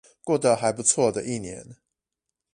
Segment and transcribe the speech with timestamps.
[0.23, 1.75] 過得還不錯的一年